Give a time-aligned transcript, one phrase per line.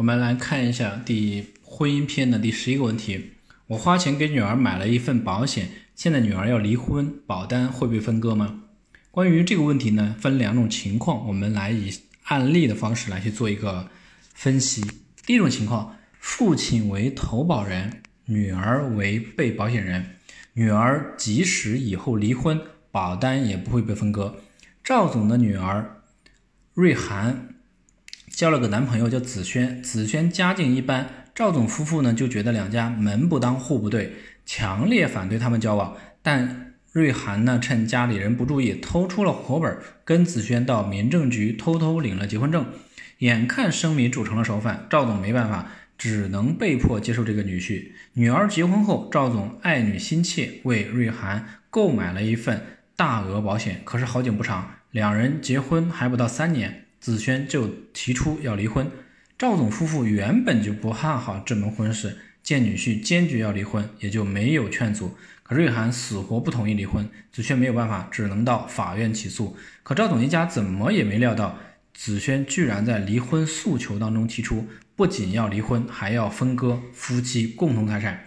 [0.00, 3.32] 我们来看一下第婚姻篇的第十一个问题：
[3.66, 8.62] 我花钱给女儿买了一份保险，现在女儿要离婚，保单会被分割吗？
[9.10, 11.92] 关于这个问题呢，分两种情况，我们来以
[12.22, 13.90] 案例的方式来去做一个
[14.32, 14.82] 分析。
[15.26, 20.16] 第一种情况，父亲为投保人，女儿为被保险人，
[20.54, 22.58] 女儿即使以后离婚，
[22.90, 24.40] 保单也不会被分割。
[24.82, 26.00] 赵总的女儿
[26.72, 27.48] 瑞涵。
[28.30, 34.14] 交了个男朋友叫子轩，子轩家境一般，赵总夫妇呢就觉得两家门不当户不对，
[34.46, 35.96] 强烈反对他们交往。
[36.22, 42.64] 但瑞涵呢趁家里人不注意，偷出了活本，跟子轩到民政局偷偷领了结婚证。
[43.18, 45.66] 眼看生米煮成了熟饭，赵总没办法，
[45.98, 47.92] 只能被迫接受这个女婿。
[48.14, 52.64] 女儿结婚后，赵总爱女心切，为瑞涵购买了一份
[52.96, 53.82] 大额保险。
[53.84, 56.86] 可是好景不长，两人结婚还不到三年。
[57.00, 58.90] 子轩就提出要离婚，
[59.38, 65.16] 赵总夫妇原本就不看好这门婚事，见女婿坚决要离婚，也就没有劝阻。
[65.42, 69.56] 可瑞涵死活不同意离婚，子轩没有办法，只能到法院起诉。
[69.82, 71.58] 可赵总一家怎么也没料到，
[71.94, 78.26] 子轩居然在离婚诉求当中提出，不仅要离婚，还要分割夫妻共同财产。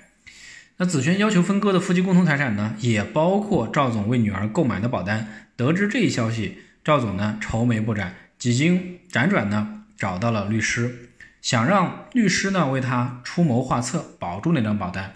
[0.78, 5.48] 那子轩要求分割的夫妻共同财产呢，也包括赵总为女儿购买的保单。
[5.56, 8.16] 得知这一消息，赵总呢愁眉不展。
[8.44, 15.14] 几经辗转呢，找到了律师，想让律师呢为他出谋划策，保住那张保单。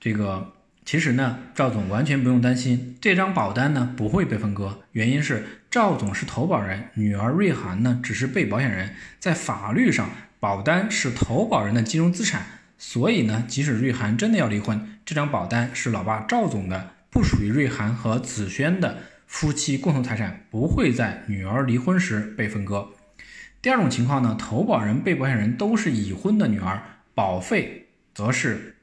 [0.00, 0.52] 这个
[0.84, 4.80] 其实呢，赵总完全不用担心，这张保单呢不会被分割。
[4.90, 12.44] 原因是赵总是投保人，女儿瑞涵呢只是被保险人，在法律上，保单是投保人的金融资产，
[12.76, 18.98] 所以呢，即使瑞涵真的要离婚，这张保单是老爸赵总的，不属于瑞涵和子轩的。
[19.26, 22.88] 夫妻共同财产不会在女儿离婚时被分割。
[23.60, 26.80] 第二种情况呢，投保人、被保险人都是已婚的女儿，
[27.14, 28.76] 保费则是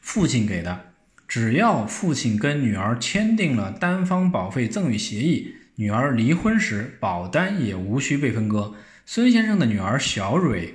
[0.00, 0.92] 父亲给的。
[1.28, 8.74] 只要父亲跟女儿签订了单方保费赠与协议，女儿离婚时保单也无需被分割。
[9.04, 10.74] 孙先生的女儿小蕊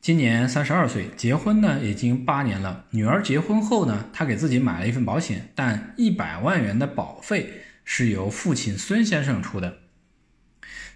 [0.00, 2.84] 今年三十二岁，结婚呢已经八年了。
[2.90, 7.50] 女儿结婚后呢，她给自己买了一份保险，但一百万元的保费。
[7.94, 9.80] 是由父亲孙先生出的。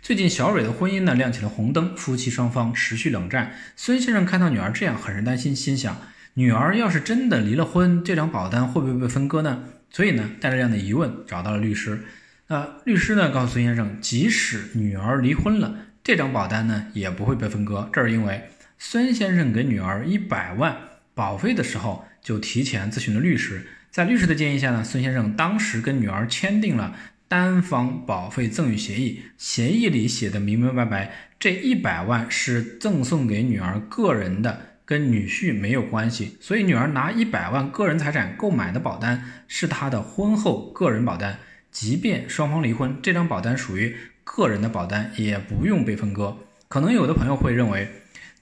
[0.00, 3.54] 最近小蕊的婚姻呢亮起了红灯，夫妻双方持续冷战。
[3.76, 6.00] 孙先生看到女儿这样，很是担心，心想：
[6.32, 9.64] 女儿要是真的离了婚，这张保单会不会被分割呢？
[9.90, 12.02] 所以呢，带着这样的疑问找到了律师。
[12.46, 17.90] 那律师呢告诉孙先生，即使女儿离婚了，这张保单呢也不会被分割。
[17.92, 18.48] 这是因为
[18.78, 20.74] 孙先生给女儿一百万
[21.12, 23.66] 保费的时候，就提前咨询了律师。
[23.96, 26.94] 在律师的建议下呢，孙先生当时跟女儿签订了
[27.28, 36.36] 单方保费赠与协议，协议里写的明明白白，这一百万是赠送给女儿个人的，跟女婿没有关系。
[36.42, 41.38] 所以女儿拿一百万个人财产购买的保单是她的婚后个人保单，
[41.70, 46.36] 即便双方离婚，这张保单属于个人的保单，也不用被分割。
[46.68, 47.88] 可能有的朋友会认为。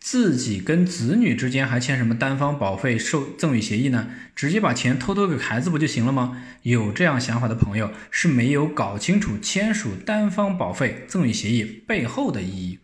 [0.07, 4.11] 自己跟子女之间还签什么单方保费受赠与协议呢？
[4.37, 6.43] 直接把钱偷偷给孩子不就行了吗？
[6.61, 12.79] 有这样想法的朋友是没有搞清楚签署单方保费赠与协议背后的意义。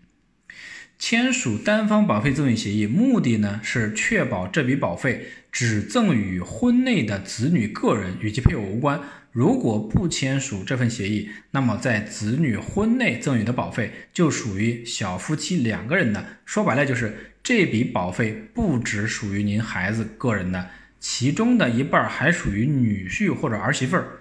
[1.01, 9.01] 签署单方保费赠与协议目的呢是确保这笔保费只赠与婚内的子女个人，与其配偶无关。
[9.33, 16.23] 如果不签署这份协议，那么在子女婚内赠与的保费就属于小夫妻两个人的。
[16.45, 20.69] 说白了就是这笔保费不只属于您孩子个人的，
[21.01, 24.21] 其中的一半还属于女婿或者儿媳妇儿。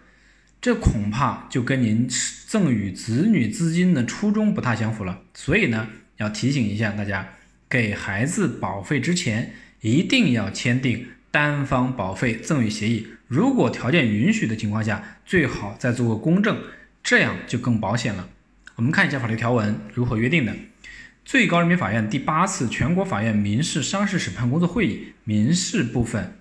[0.61, 2.07] 这恐怕就跟您
[2.47, 5.23] 赠与子女资金的初衷不太相符了。
[5.33, 5.89] 所以呢，
[6.19, 7.27] 要提醒一下大家，
[7.67, 13.07] 给孩子保费之前一定要签订单方保费赠与协议。
[13.27, 16.61] 如果条件允许的情况下，最好再做个公证，
[17.01, 18.29] 这样就更保险了。
[18.75, 20.55] 我们看一下法律条文如何约定的。
[21.23, 26.33] 最高人民法院第八次全国法院民事商事审判工作会议民事部分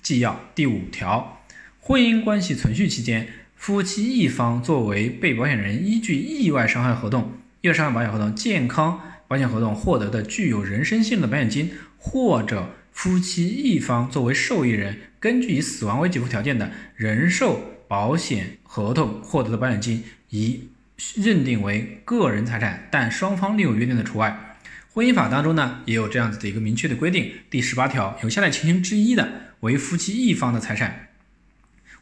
[0.00, 1.42] 纪要第五条：
[1.80, 14.98] 婚姻关系存续期间，夫妻一方作为被保险人，依据意外伤害合同、意外伤害保险合同、健康保险合同获得的具有人身性的保险金，或者夫妻一方作为受益人。
[15.18, 20.68] 根据以死亡为给付条件的人寿保险合同获得的保险金，宜
[21.16, 24.56] 认定为个人财产，但双方另有约定的除外。
[24.92, 27.32] 婚姻法当中呢，也有这样子的一个明确的规定。
[27.50, 29.28] 第十八条，有下列情形之一的，
[29.60, 31.08] 为夫妻一方的财产，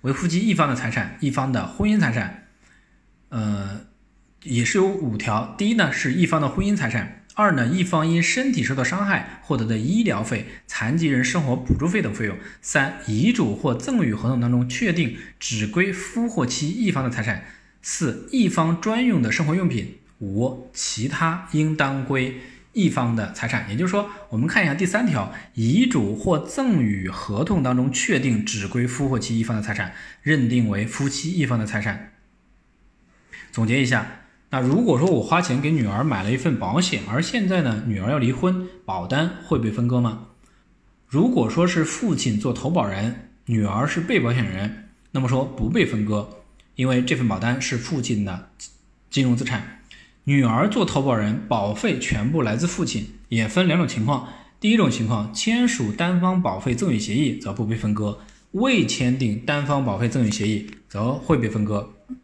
[0.03, 2.47] 为夫妻一方的财产，一方的婚姻财产，
[3.31, 3.81] 呃，
[4.45, 5.55] 也是有五条。
[5.59, 17.39] 第一呢，是一方的婚姻财产；二呢，一方因身体受到伤害获得的医疗费、残疾人生活补助费等费用；三，遗嘱或赠与合同当中确定只归夫或妻一方的财产；
[17.83, 19.87] 四，一方专用的生活用品；
[20.21, 22.41] 五，其他应当归
[22.73, 23.69] 一方的财产。
[23.71, 32.13] 也就是说，我们看一下第三条，遗嘱或赠与合同当中确定只归夫或妻一方的财产，认定为夫妻一方的财产。
[33.51, 34.21] 总结一下。
[34.55, 40.29] 那如果说我花钱给女儿买了一份保险，而现在呢，女儿要离婚，保单会被分割吗？
[41.09, 46.29] 如果说是父亲做投保人，女儿是被保险人，那么说不被分割，
[46.77, 48.51] 因为这份保单是父亲的
[49.11, 49.81] 金融资产。
[50.23, 54.29] 女儿做投保人，保费全部来自父亲，也分两种情况。
[54.61, 58.21] 第一种情况，签署单方保费赠与协议则不被分割，
[58.53, 61.91] 未签订单方保费赠与协议则会被分割。